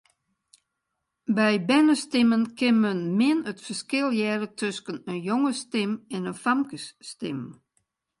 By 1.35 1.53
bernestimmen 1.67 2.43
kin 2.57 2.75
men 2.85 2.99
min 3.19 3.39
it 3.51 3.59
ferskil 3.67 4.07
hearre 4.19 4.47
tusken 4.59 4.97
in 5.11 5.17
jongesstim 5.27 5.91
en 6.15 6.23
in 6.31 6.39
famkesstim. 6.43 7.39